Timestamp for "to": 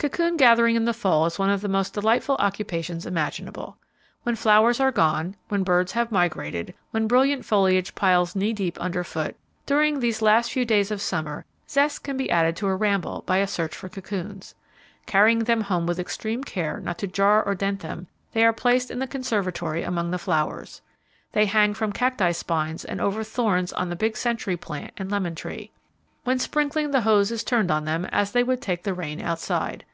12.58-12.68, 16.98-17.08